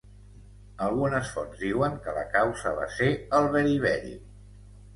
Algunes 0.85 1.29
fonts 1.35 1.59
diuen 1.67 1.99
que 2.07 2.15
la 2.17 2.25
causa 2.37 2.73
va 2.81 2.89
ser 2.97 3.13
el 3.41 3.49
beri-beri. 3.59 4.19